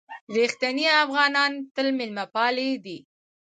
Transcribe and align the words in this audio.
رښتیني 0.37 0.85
افغانان 1.03 1.51
تل 1.75 1.87
مېلمه 1.99 2.25
پالي 2.33 2.69
دي. 2.85 2.97